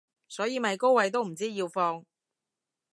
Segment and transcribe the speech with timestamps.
[0.27, 2.03] 所以咪高位都唔知要放